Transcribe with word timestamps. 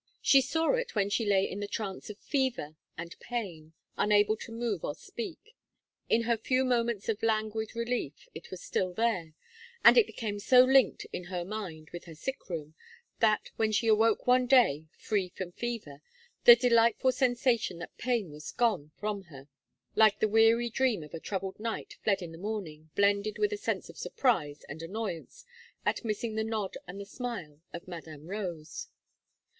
She 0.23 0.41
saw 0.41 0.71
it 0.73 0.95
when 0.95 1.11
she 1.11 1.27
lay 1.27 1.47
in 1.47 1.59
the 1.59 1.67
trance 1.67 2.09
of 2.09 2.17
fever 2.17 2.75
and 2.97 3.15
pain, 3.19 3.73
unable 3.97 4.35
to 4.37 4.51
move 4.51 4.83
or 4.83 4.95
speak; 4.95 5.53
in 6.09 6.23
her 6.23 6.37
few 6.37 6.65
moments 6.65 7.07
of 7.07 7.21
languid 7.21 7.75
relief, 7.75 8.27
it 8.33 8.49
was 8.49 8.63
still 8.63 8.93
there, 8.93 9.35
and 9.85 9.99
it 9.99 10.07
became 10.07 10.39
so 10.39 10.63
linked, 10.63 11.05
in 11.13 11.25
her 11.25 11.45
mind, 11.45 11.91
with 11.91 12.05
her 12.05 12.15
sick 12.15 12.49
room, 12.49 12.73
that, 13.19 13.51
when 13.57 13.71
she 13.71 13.87
awoke 13.87 14.25
one 14.25 14.47
day 14.47 14.87
free 14.97 15.29
from 15.29 15.51
fever, 15.51 16.01
the 16.45 16.55
delightful 16.55 17.11
sensation 17.11 17.77
that 17.77 17.95
pain 17.99 18.31
was 18.31 18.49
gone 18.51 18.89
from 18.99 19.25
her, 19.25 19.49
like 19.95 20.19
the 20.19 20.27
weary 20.27 20.71
dream 20.71 21.03
of 21.03 21.13
a 21.13 21.19
troubled 21.19 21.59
night 21.59 21.97
fled 22.03 22.23
in 22.23 22.31
the 22.31 22.39
morning, 22.39 22.89
blended 22.95 23.37
with 23.37 23.53
a 23.53 23.55
sense 23.57 23.87
of 23.87 23.99
surprise 23.99 24.63
and 24.67 24.81
annoyance 24.81 25.45
at 25.85 26.03
missing 26.03 26.33
the 26.33 26.43
nod 26.43 26.75
and 26.87 26.99
the 26.99 27.05
smile 27.05 27.61
of 27.71 27.87
Madame 27.87 28.25
Rose. 28.25 28.87